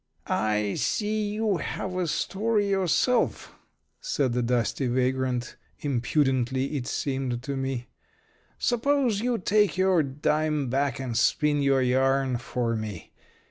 [0.25, 3.53] "I see you have a story yourself,"
[3.99, 7.85] said the dusty vagrant impudently, it seemed to me.
[8.57, 13.11] "Suppose you take your dime back and spin your yarn for me.